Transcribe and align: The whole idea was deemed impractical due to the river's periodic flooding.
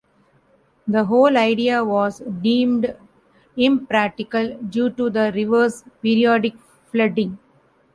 The 0.87 1.03
whole 1.03 1.37
idea 1.37 1.85
was 1.85 2.23
deemed 2.41 2.97
impractical 3.55 4.57
due 4.57 4.89
to 4.89 5.11
the 5.11 5.31
river's 5.35 5.83
periodic 6.01 6.55
flooding. 6.91 7.37